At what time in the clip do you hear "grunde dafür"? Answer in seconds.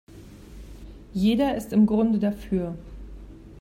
1.85-2.75